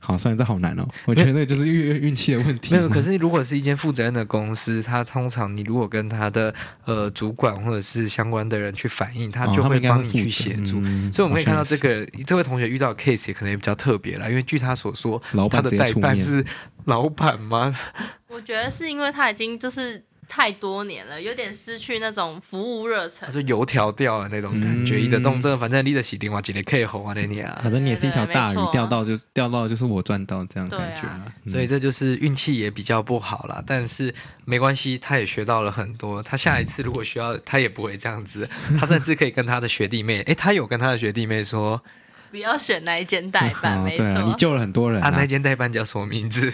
[0.04, 0.86] 好，算了，这好难哦。
[1.06, 2.74] 我觉得那就是运运气的问题。
[2.74, 6.54] 没有，可是如果是一间负责任的公司，他通常你如果跟他的
[6.86, 10.78] 呃主管或者是相关的人去反映，他就会帮你去协助。
[10.78, 16.44] 哦嗯、所以我们可以看到，这个这位同学遇到的 case 也可能也比较特别啦，因为据他所说，老板他的代办是
[16.86, 17.78] 老板吗？
[18.28, 20.04] 我觉得是因为他已经就是。
[20.34, 24.98] 太多年了，有点失去那种服务热忱，是油条掉了那种感觉。
[24.98, 31.52] 一的动作，反正你的洗定哇，今天可以红啊，那你啊，反正你也是一条大鱼，钓到就钓到，就是我赚到这样感觉。
[31.52, 34.16] 所以这就是运气也比较不好啦，但是
[34.46, 36.24] 没关系，他也学到了很多。
[36.24, 41.84] 他下一次如果需要，他也不会这样子，他甚至可以跟他的学弟妹，哎，他有跟他的学弟妹说。
[42.32, 44.06] 不要选那一间代办， 没错。
[44.24, 45.02] 你救了很多人。
[45.04, 46.52] 啊，那间代办叫什么名字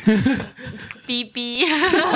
[1.06, 1.64] ？B B。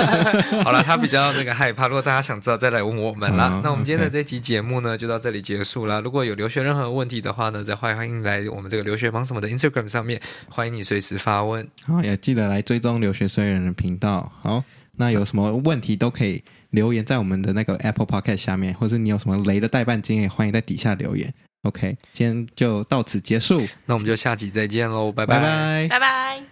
[0.64, 1.86] 好了，他比较那个害怕。
[1.86, 3.60] 如果大家想知道，再来问我们啦。
[3.62, 6.00] 那我们今天的这期节目呢，就到这里结束了。
[6.00, 11.66] 如果有留学任何问题的话呢，再欢迎来我们这个留学忙什么的 Instagram 上面，欢迎你随时发问。
[11.86, 14.32] 好，也记得来追踪留学虽人的频道。
[14.42, 14.64] 好，
[14.96, 21.32] 那有什么问题都可以留言在我们的那个 Apple Podcast 下面，或是你有什么雷的代办经验，欢迎在底下留言。
[21.62, 23.60] ok 今天就到此结束。
[23.86, 25.88] 那我们就下期再见喽拜拜。
[25.88, 26.42] 拜拜。